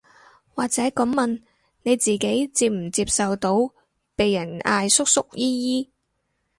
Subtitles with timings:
[0.55, 1.43] 或者噉問，
[1.83, 3.55] 你自己接唔接受到
[4.15, 5.91] 被人嗌叔叔姨姨